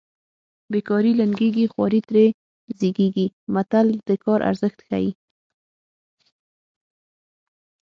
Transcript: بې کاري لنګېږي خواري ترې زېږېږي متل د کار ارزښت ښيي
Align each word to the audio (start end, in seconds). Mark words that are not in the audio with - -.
بې 0.71 0.79
کاري 0.89 1.11
لنګېږي 1.19 1.65
خواري 1.71 2.01
ترې 2.09 2.25
زېږېږي 2.77 3.27
متل 3.53 3.87
د 4.07 4.09
کار 4.23 4.39
ارزښت 4.49 4.79
ښيي 4.87 5.11